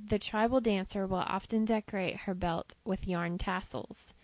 The 0.05 0.19
tribal 0.19 0.61
dancer 0.61 1.07
will 1.07 1.19
often 1.19 1.65
decorate 1.65 2.19
her 2.19 2.35
belt 2.35 2.75
with 2.85 3.07
yarn 3.07 3.39
tassels. 3.39 4.15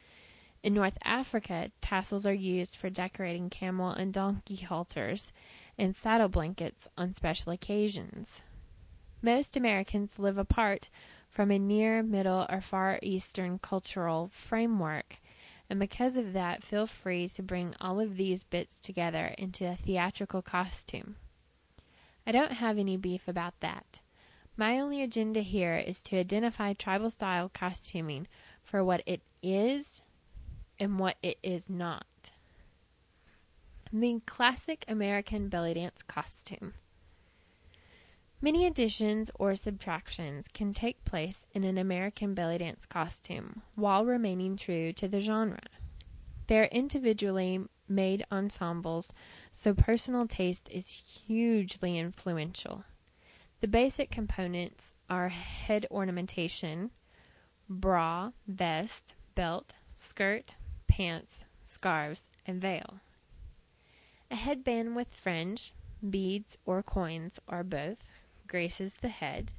In 0.62 0.74
North 0.74 0.98
Africa, 1.04 1.70
tassels 1.80 2.26
are 2.26 2.32
used 2.32 2.76
for 2.76 2.90
decorating 2.90 3.48
camel 3.48 3.90
and 3.90 4.12
donkey 4.12 4.56
halters 4.56 5.32
and 5.76 5.96
saddle 5.96 6.28
blankets 6.28 6.88
on 6.98 7.14
special 7.14 7.52
occasions. 7.52 8.42
Most 9.20 9.56
Americans 9.56 10.18
live 10.18 10.38
apart 10.38 10.90
from 11.28 11.50
a 11.50 11.58
near, 11.58 12.02
middle, 12.02 12.46
or 12.48 12.60
far 12.60 12.98
eastern 13.02 13.58
cultural 13.58 14.30
framework, 14.32 15.16
and 15.68 15.78
because 15.80 16.16
of 16.16 16.32
that, 16.32 16.62
feel 16.62 16.86
free 16.86 17.28
to 17.30 17.42
bring 17.42 17.74
all 17.80 18.00
of 18.00 18.16
these 18.16 18.44
bits 18.44 18.78
together 18.78 19.34
into 19.36 19.66
a 19.66 19.76
theatrical 19.76 20.40
costume. 20.40 21.16
I 22.26 22.32
don't 22.32 22.52
have 22.52 22.78
any 22.78 22.96
beef 22.96 23.26
about 23.26 23.54
that. 23.60 24.00
My 24.56 24.78
only 24.80 25.02
agenda 25.02 25.40
here 25.40 25.76
is 25.76 26.02
to 26.02 26.18
identify 26.18 26.72
tribal 26.72 27.10
style 27.10 27.50
costuming 27.52 28.26
for 28.62 28.82
what 28.82 29.02
it 29.06 29.22
is 29.42 30.00
and 30.78 30.98
what 30.98 31.16
it 31.22 31.38
is 31.42 31.68
not. 31.68 32.06
The 33.92 34.20
classic 34.26 34.84
American 34.88 35.48
belly 35.48 35.74
dance 35.74 36.02
costume. 36.02 36.74
Many 38.40 38.66
additions 38.66 39.32
or 39.34 39.56
subtractions 39.56 40.46
can 40.54 40.72
take 40.72 41.04
place 41.04 41.44
in 41.52 41.64
an 41.64 41.76
American 41.76 42.34
belly 42.34 42.58
dance 42.58 42.86
costume 42.86 43.62
while 43.74 44.04
remaining 44.04 44.56
true 44.56 44.92
to 44.92 45.08
the 45.08 45.20
genre. 45.20 45.58
They 46.46 46.60
are 46.60 46.64
individually 46.66 47.64
made 47.88 48.24
ensembles, 48.30 49.12
so 49.50 49.74
personal 49.74 50.28
taste 50.28 50.68
is 50.70 50.88
hugely 50.88 51.98
influential. 51.98 52.84
The 53.60 53.66
basic 53.66 54.10
components 54.10 54.94
are 55.10 55.30
head 55.30 55.86
ornamentation, 55.90 56.92
bra, 57.68 58.30
vest, 58.46 59.14
belt, 59.34 59.74
skirt, 59.94 60.54
pants, 60.86 61.42
scarves, 61.60 62.22
and 62.46 62.60
veil. 62.60 63.00
A 64.30 64.36
headband 64.36 64.94
with 64.94 65.08
fringe, 65.12 65.74
beads, 66.08 66.56
or 66.64 66.84
coins, 66.84 67.40
or 67.48 67.64
both, 67.64 67.98
graces 68.48 68.94
the 68.94 69.08
head. 69.08 69.52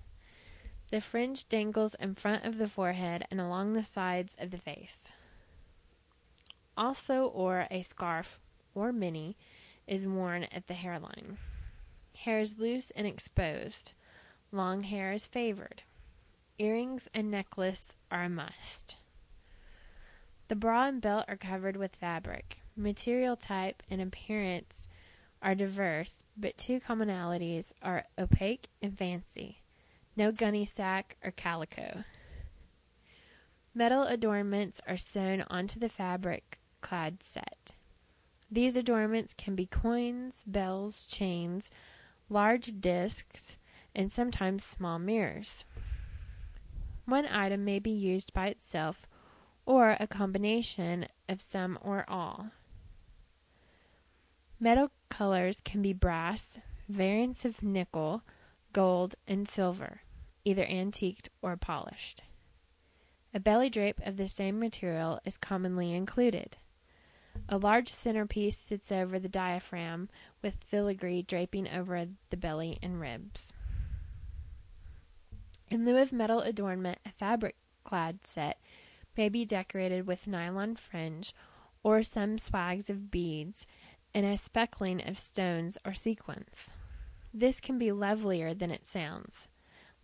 The 0.91 0.99
fringe 0.99 1.47
dangles 1.47 1.95
in 1.99 2.15
front 2.15 2.43
of 2.43 2.57
the 2.57 2.67
forehead 2.67 3.25
and 3.29 3.39
along 3.39 3.73
the 3.73 3.85
sides 3.85 4.35
of 4.39 4.51
the 4.51 4.57
face. 4.57 5.09
Also, 6.75 7.27
or 7.27 7.67
a 7.69 7.83
scarf 7.83 8.39
or 8.73 8.91
mini 8.91 9.37
is 9.87 10.07
worn 10.07 10.43
at 10.51 10.67
the 10.67 10.73
hairline. 10.73 11.37
Hair 12.17 12.39
is 12.39 12.59
loose 12.59 12.91
and 12.91 13.07
exposed. 13.07 13.93
Long 14.51 14.83
hair 14.83 15.13
is 15.13 15.25
favored. 15.25 15.83
Earrings 16.57 17.07
and 17.13 17.31
necklace 17.31 17.93
are 18.11 18.23
a 18.23 18.29
must. 18.29 18.97
The 20.49 20.55
bra 20.55 20.87
and 20.87 20.99
belt 20.99 21.25
are 21.29 21.37
covered 21.37 21.77
with 21.77 21.95
fabric. 21.95 22.57
Material 22.75 23.37
type 23.37 23.83
and 23.89 24.01
appearance 24.01 24.88
are 25.41 25.55
diverse, 25.55 26.23
but 26.35 26.57
two 26.57 26.79
commonalities 26.79 27.71
are 27.81 28.05
opaque 28.17 28.67
and 28.81 28.97
fancy. 28.97 29.61
No 30.15 30.31
gunny 30.31 30.65
sack 30.65 31.17
or 31.23 31.31
calico. 31.31 32.03
Metal 33.73 34.03
adornments 34.03 34.81
are 34.87 34.97
sewn 34.97 35.43
onto 35.49 35.79
the 35.79 35.89
fabric 35.89 36.59
clad 36.81 37.23
set. 37.23 37.73
These 38.51 38.75
adornments 38.75 39.33
can 39.33 39.55
be 39.55 39.65
coins, 39.65 40.43
bells, 40.45 41.05
chains, 41.07 41.69
large 42.29 42.81
discs, 42.81 43.57
and 43.95 44.11
sometimes 44.11 44.63
small 44.63 44.99
mirrors. 44.99 45.65
One 47.05 47.25
item 47.25 47.63
may 47.63 47.79
be 47.79 47.91
used 47.91 48.33
by 48.33 48.47
itself 48.47 49.07
or 49.65 49.95
a 49.99 50.07
combination 50.07 51.07
of 51.27 51.41
some 51.41 51.77
or 51.81 52.05
all. 52.07 52.51
Metal 54.61 54.91
colors 55.07 55.61
can 55.63 55.81
be 55.81 55.93
brass, 55.93 56.59
variants 56.89 57.45
of 57.45 57.63
nickel, 57.63 58.23
gold, 58.73 59.15
and 59.25 59.47
silver, 59.47 60.01
either 60.43 60.65
antiqued 60.65 61.29
or 61.41 61.55
polished. 61.55 62.23
A 63.33 63.39
belly 63.39 63.69
drape 63.69 64.01
of 64.05 64.17
the 64.17 64.27
same 64.27 64.59
material 64.59 65.21
is 65.23 65.37
commonly 65.37 65.93
included. 65.93 66.57
A 67.47 67.57
large 67.57 67.87
centerpiece 67.87 68.57
sits 68.57 68.91
over 68.91 69.17
the 69.17 69.29
diaphragm 69.29 70.09
with 70.41 70.63
filigree 70.65 71.21
draping 71.21 71.69
over 71.69 72.07
the 72.29 72.37
belly 72.37 72.79
and 72.81 72.99
ribs. 72.99 73.53
In 75.69 75.85
lieu 75.85 75.97
of 75.97 76.11
metal 76.11 76.41
adornment, 76.41 76.97
a 77.05 77.11
fabric 77.11 77.55
clad 77.85 78.27
set 78.27 78.59
may 79.15 79.29
be 79.29 79.45
decorated 79.45 80.05
with 80.05 80.27
nylon 80.27 80.75
fringe 80.75 81.33
or 81.81 82.03
some 82.03 82.37
swags 82.37 82.89
of 82.89 83.09
beads 83.09 83.65
and 84.13 84.25
a 84.25 84.37
speckling 84.37 85.07
of 85.07 85.19
stones 85.19 85.77
or 85.85 85.93
sequins. 85.93 86.69
This 87.33 87.59
can 87.59 87.77
be 87.77 87.91
lovelier 87.91 88.53
than 88.53 88.71
it 88.71 88.85
sounds. 88.85 89.47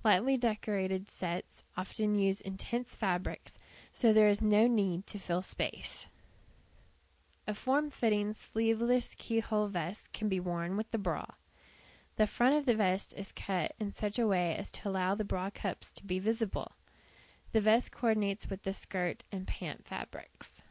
Lightly 0.03 0.37
decorated 0.37 1.09
sets 1.09 1.63
often 1.75 2.15
use 2.15 2.39
intense 2.41 2.95
fabrics, 2.95 3.57
so 3.91 4.13
there 4.13 4.29
is 4.29 4.41
no 4.41 4.67
need 4.67 5.07
to 5.07 5.17
fill 5.17 5.41
space. 5.41 6.05
A 7.47 7.55
form 7.55 7.89
fitting 7.89 8.33
sleeveless 8.33 9.15
keyhole 9.17 9.67
vest 9.67 10.13
can 10.13 10.29
be 10.29 10.39
worn 10.39 10.77
with 10.77 10.89
the 10.91 10.97
bra. 10.97 11.25
The 12.17 12.27
front 12.27 12.55
of 12.55 12.65
the 12.65 12.75
vest 12.75 13.13
is 13.17 13.31
cut 13.35 13.73
in 13.79 13.93
such 13.93 14.17
a 14.17 14.27
way 14.27 14.55
as 14.55 14.71
to 14.73 14.87
allow 14.89 15.15
the 15.15 15.25
bra 15.25 15.49
cups 15.53 15.91
to 15.93 16.05
be 16.05 16.19
visible. 16.19 16.71
The 17.51 17.61
vest 17.61 17.91
coordinates 17.91 18.49
with 18.49 18.63
the 18.63 18.73
skirt 18.73 19.23
and 19.31 19.47
pant 19.47 19.85
fabrics. 19.85 20.61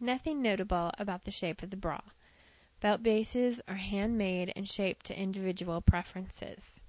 Nothing 0.00 0.40
notable 0.40 0.90
about 0.98 1.24
the 1.24 1.30
shape 1.30 1.62
of 1.62 1.70
the 1.70 1.76
bra. 1.76 2.00
Belt 2.84 3.02
bases 3.02 3.62
are 3.66 3.76
handmade 3.76 4.52
and 4.54 4.68
shaped 4.68 5.06
to 5.06 5.18
individual 5.18 5.80
preferences. 5.80 6.82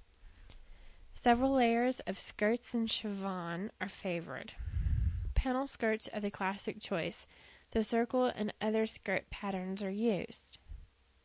Several 1.14 1.52
layers 1.52 2.00
of 2.00 2.18
skirts 2.18 2.74
and 2.74 2.90
chiffon 2.90 3.70
are 3.80 3.88
favored. 3.88 4.52
Panel 5.34 5.66
skirts 5.66 6.06
are 6.12 6.20
the 6.20 6.30
classic 6.30 6.82
choice, 6.82 7.26
though 7.70 7.80
circle 7.80 8.26
and 8.26 8.52
other 8.60 8.86
skirt 8.86 9.30
patterns 9.30 9.82
are 9.82 9.88
used. 9.88 10.58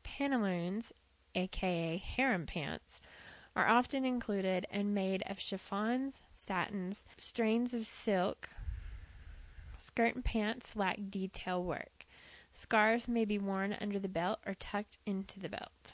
Pantaloons, 0.04 0.94
aka 1.36 1.98
harem 1.98 2.46
pants, 2.46 3.02
are 3.58 3.68
often 3.68 4.06
included 4.06 4.66
and 4.72 4.96
made 4.96 5.22
of 5.28 5.38
chiffons, 5.38 6.22
satins, 6.32 7.04
strains 7.18 7.74
of 7.74 7.86
silk, 7.86 8.48
Skirt 9.78 10.16
and 10.16 10.24
pants 10.24 10.78
lack 10.78 10.98
detail 11.10 11.62
work. 11.62 12.01
Scarves 12.62 13.08
may 13.08 13.26
be 13.26 13.40
worn 13.40 13.76
under 13.82 13.98
the 13.98 14.08
belt 14.08 14.38
or 14.46 14.54
tucked 14.54 15.00
into 15.08 15.40
the 15.40 15.50
belt. 15.50 15.94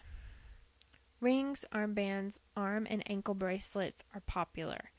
Rings, 1.22 1.64
armbands, 1.74 2.40
arm 2.58 2.86
and 2.90 3.02
ankle 3.10 3.36
bracelets 3.36 4.04
are 4.14 4.20
popular. 4.20 4.92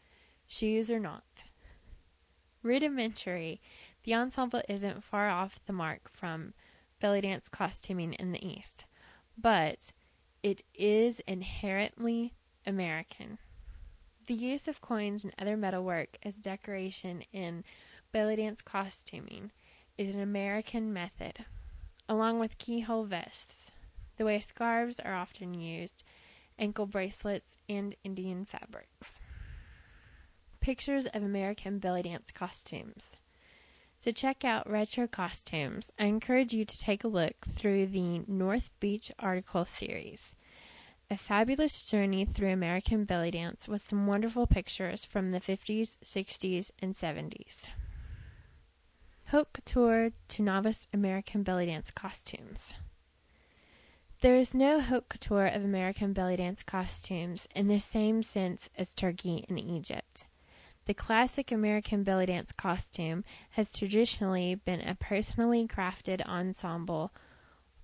Shoes 0.47 0.91
are 0.91 0.99
not. 0.99 1.45
Rudimentary, 2.63 3.61
the 4.05 4.15
ensemble 4.15 4.63
isn't 4.67 5.05
far 5.05 5.29
off 5.29 5.61
the 5.67 5.75
mark 5.75 6.11
from 6.11 6.55
belly 7.01 7.21
dance 7.21 7.51
costuming 7.51 8.15
in 8.15 8.33
the 8.33 8.45
East, 8.45 8.87
but 9.37 9.93
it 10.43 10.63
is 10.75 11.21
inherently 11.27 12.33
American. 12.67 13.37
The 14.27 14.33
use 14.33 14.69
of 14.69 14.81
coins 14.81 15.23
and 15.23 15.35
other 15.39 15.57
metalwork 15.57 16.17
as 16.23 16.37
decoration 16.37 17.25
in 17.31 17.63
belly 18.11 18.37
dance 18.37 18.63
costuming 18.63 19.53
is 19.99 20.15
an 20.15 20.23
American 20.23 20.95
method, 20.95 21.45
along 22.09 22.39
with 22.39 22.59
keyhole 22.59 23.05
vests, 23.05 23.71
the 24.17 24.25
way 24.25 24.41
scarves 24.41 24.97
are 25.05 25.15
often 25.15 25.55
used, 25.55 26.03
ankle 26.59 26.87
bracelets, 26.87 27.57
and 27.69 27.95
Indian 28.03 28.45
fabrics. 28.45 29.21
Pictures 30.61 31.07
of 31.07 31.23
American 31.23 31.79
belly 31.79 32.03
dance 32.03 32.31
costumes. 32.31 33.13
To 34.03 34.13
check 34.13 34.45
out 34.45 34.71
retro 34.71 35.07
costumes, 35.09 35.91
I 35.99 36.05
encourage 36.05 36.53
you 36.53 36.65
to 36.65 36.79
take 36.79 37.05
a 37.05 37.09
look 37.09 37.47
through 37.49 37.87
the 37.87 38.21
North 38.27 38.71
Beach 38.81 39.11
article 39.19 39.65
series. 39.65 40.35
A 41.11 41.17
fabulous 41.17 41.83
journey 41.83 42.25
through 42.25 42.53
American 42.53 43.05
belly 43.05 43.31
dance 43.31 43.67
with 43.67 43.83
some 43.83 44.07
wonderful 44.07 44.47
pictures 44.47 45.05
from 45.05 45.31
the 45.31 45.41
50s, 45.41 45.97
60s, 46.05 46.71
and 46.81 46.95
70s. 46.95 47.69
Haute 49.31 49.53
couture 49.53 50.13
to 50.29 50.43
novice 50.43 50.87
American 50.91 51.43
belly 51.43 51.67
dance 51.67 51.91
costumes. 51.91 52.73
There 54.23 54.35
is 54.35 54.55
no 54.55 54.81
haute 54.81 55.11
couture 55.11 55.45
of 55.45 55.63
American 55.63 56.15
belly 56.15 56.37
dance 56.37 56.63
costumes 56.63 57.47
in 57.55 57.69
the 57.69 57.79
same 57.79 58.23
sense 58.23 58.71
as 58.79 58.95
Turkey 58.95 59.45
and 59.47 59.59
Egypt. 59.59 60.25
The 60.87 60.95
classic 60.95 61.53
American 61.53 62.05
belly 62.05 62.25
dance 62.25 62.53
costume 62.53 63.23
has 63.51 63.77
traditionally 63.77 64.55
been 64.55 64.81
a 64.81 64.95
personally 64.95 65.69
crafted 65.69 66.25
ensemble 66.25 67.13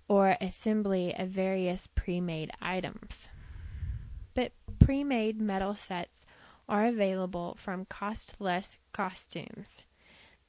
or 0.08 0.38
assembly 0.40 1.14
of 1.14 1.28
various 1.28 1.86
pre 1.94 2.22
made 2.22 2.52
items. 2.62 3.28
But 4.32 4.52
pre 4.78 5.04
made 5.04 5.42
metal 5.42 5.74
sets 5.74 6.24
are 6.70 6.86
available 6.86 7.58
from 7.60 7.84
costless 7.84 8.78
costumes. 8.94 9.82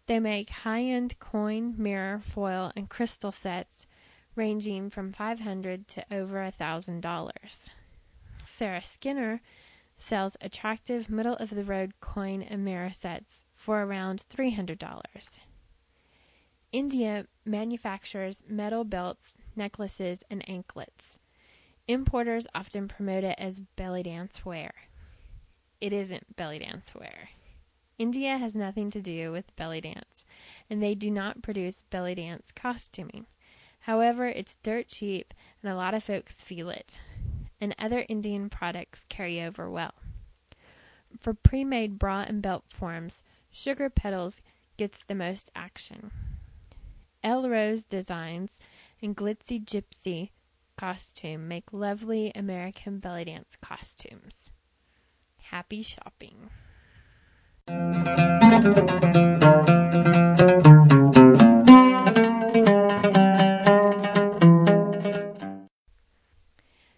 They 0.08 0.20
make 0.20 0.50
high 0.50 0.84
end 0.84 1.18
coin, 1.20 1.76
mirror, 1.78 2.20
foil, 2.20 2.72
and 2.76 2.90
crystal 2.90 3.32
sets 3.32 3.88
ranging 4.36 4.90
from 4.90 5.14
500 5.14 5.88
to 5.88 6.06
over 6.12 6.36
$1,000. 6.36 7.32
Sarah 8.44 8.84
Skinner 8.84 9.42
sells 9.98 10.38
attractive 10.42 11.10
middle 11.10 11.36
of 11.36 11.50
the 11.50 11.64
road 11.64 11.94
coin 12.02 12.42
and 12.42 12.64
mirror 12.64 12.92
sets 12.92 13.46
for 13.56 13.82
around 13.82 14.24
$300. 14.30 15.02
India 16.72 17.26
manufactures 17.46 18.44
metal 18.48 18.84
belts, 18.84 19.38
necklaces, 19.56 20.24
and 20.30 20.48
anklets. 20.50 21.20
Importers 21.88 22.46
often 22.54 22.88
promote 22.88 23.24
it 23.24 23.36
as 23.40 23.62
belly 23.62 24.04
dance 24.04 24.44
wear. 24.46 24.74
It 25.80 25.94
isn't 25.94 26.36
belly 26.36 26.60
dance 26.60 26.94
wear. 26.94 27.30
India 27.98 28.38
has 28.38 28.56
nothing 28.56 28.90
to 28.92 29.02
do 29.02 29.32
with 29.32 29.56
belly 29.56 29.80
dance, 29.82 30.26
and 30.70 30.82
they 30.84 30.96
do 30.96 31.10
not 31.10 31.42
produce 31.42 31.84
belly 31.84 32.16
dance 32.16 32.52
costuming. 32.52 33.26
However, 33.82 34.26
it's 34.26 34.58
dirt 34.64 34.88
cheap, 34.88 35.34
and 35.62 35.72
a 35.72 35.76
lot 35.76 35.94
of 35.94 36.04
folks 36.04 36.34
feel 36.36 36.70
it, 36.70 36.94
and 37.62 37.76
other 37.80 38.06
Indian 38.10 38.50
products 38.50 39.06
carry 39.08 39.42
over 39.42 39.70
well. 39.70 39.94
For 41.20 41.34
pre 41.34 41.64
made 41.64 41.98
bra 41.98 42.26
and 42.28 42.42
belt 42.42 42.66
forms, 42.70 43.24
Sugar 43.52 43.90
Petals 43.90 44.42
gets 44.76 45.04
the 45.08 45.16
most 45.16 45.50
action. 45.56 46.12
El 47.24 47.50
Rose 47.50 47.86
Designs 47.86 48.60
and 49.02 49.16
Glitzy 49.16 49.64
Gypsy 49.64 50.32
costume 50.78 51.48
make 51.48 51.72
lovely 51.72 52.32
American 52.36 53.00
belly 53.00 53.26
dance 53.26 53.56
costumes. 53.62 54.50
Happy 55.38 55.82
shopping. 55.82 56.50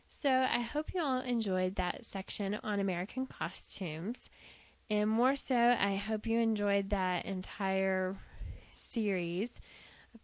So, 0.09 0.29
I 0.29 0.61
hope 0.61 0.93
you 0.93 1.01
all 1.01 1.21
enjoyed 1.21 1.75
that 1.75 2.05
section 2.05 2.59
on 2.63 2.79
American 2.79 3.27
costumes. 3.27 4.29
And 4.89 5.09
more 5.09 5.35
so, 5.35 5.55
I 5.55 5.95
hope 5.95 6.27
you 6.27 6.39
enjoyed 6.39 6.89
that 6.89 7.25
entire 7.25 8.17
series 8.73 9.51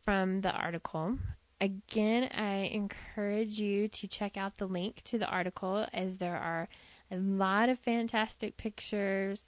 from 0.03 0.41
the 0.41 0.51
article. 0.51 1.19
Again, 1.61 2.29
I 2.33 2.69
encourage 2.73 3.59
you 3.59 3.87
to 3.87 4.07
check 4.07 4.35
out 4.35 4.57
the 4.57 4.67
link 4.67 5.01
to 5.05 5.17
the 5.17 5.27
article 5.27 5.87
as 5.93 6.17
there 6.17 6.37
are 6.37 6.67
a 7.09 7.17
lot 7.17 7.69
of 7.69 7.79
fantastic 7.79 8.57
pictures 8.57 9.45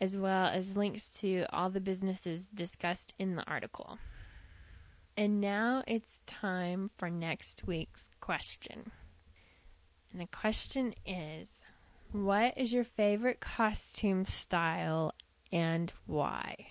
as 0.00 0.16
well 0.16 0.46
as 0.46 0.76
links 0.76 1.12
to 1.20 1.44
all 1.52 1.70
the 1.70 1.80
businesses 1.80 2.46
discussed 2.46 3.14
in 3.18 3.36
the 3.36 3.46
article. 3.46 3.98
And 5.16 5.40
now 5.40 5.82
it's 5.86 6.20
time 6.26 6.90
for 6.96 7.08
next 7.10 7.66
week's 7.66 8.08
question. 8.20 8.90
And 10.12 10.20
the 10.20 10.26
question 10.26 10.94
is 11.06 11.48
What 12.12 12.54
is 12.56 12.72
your 12.72 12.84
favorite 12.84 13.40
costume 13.40 14.24
style 14.24 15.12
and 15.52 15.92
why? 16.06 16.68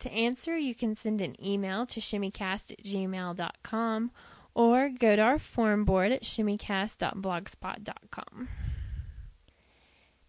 To 0.00 0.10
answer, 0.10 0.58
you 0.58 0.74
can 0.74 0.94
send 0.94 1.20
an 1.20 1.36
email 1.44 1.84
to 1.86 2.00
shimmycast 2.00 2.72
at 2.72 2.82
gmail.com 2.82 4.10
or 4.54 4.88
go 4.90 5.16
to 5.16 5.22
our 5.22 5.38
form 5.38 5.84
board 5.84 6.12
at 6.12 6.22
shimmycast.blogspot.com. 6.22 8.48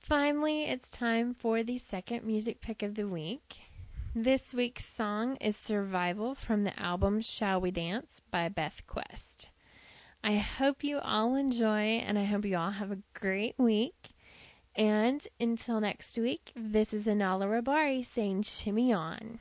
Finally, 0.08 0.64
it's 0.64 0.90
time 0.90 1.34
for 1.34 1.64
the 1.64 1.78
second 1.78 2.24
music 2.24 2.62
pick 2.62 2.82
of 2.82 2.96
the 2.96 3.06
week. 3.06 3.58
This 4.16 4.54
week's 4.54 4.86
song 4.86 5.36
is 5.42 5.58
Survival 5.58 6.34
from 6.34 6.64
the 6.64 6.80
album 6.80 7.20
Shall 7.20 7.60
We 7.60 7.72
Dance 7.72 8.22
by 8.32 8.48
Beth 8.48 8.84
Quest. 8.88 9.50
I 10.24 10.38
hope 10.38 10.82
you 10.82 11.00
all 11.00 11.36
enjoy 11.36 11.98
and 11.98 12.18
I 12.18 12.24
hope 12.24 12.46
you 12.46 12.56
all 12.56 12.72
have 12.72 12.90
a 12.90 13.00
great 13.14 13.56
week. 13.58 14.12
And 14.78 15.28
until 15.42 15.82
next 15.82 16.18
week, 16.18 16.54
this 16.56 16.94
is 16.94 17.06
Anala 17.06 17.62
Rabari 17.62 18.06
saying 18.06 18.44
shimmy 18.44 18.94
on. 18.94 19.40